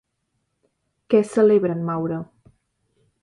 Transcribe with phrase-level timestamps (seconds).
[1.13, 2.19] Què celebra en Maura?